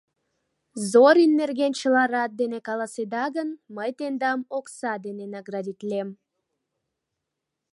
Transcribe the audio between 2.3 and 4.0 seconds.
дене каласеда гын, мый